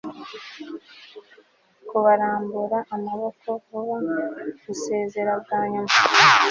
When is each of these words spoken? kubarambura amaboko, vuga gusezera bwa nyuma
kubarambura 1.87 2.77
amaboko, 2.95 3.47
vuga 3.67 3.97
gusezera 4.63 5.31
bwa 5.41 5.59
nyuma 5.71 5.93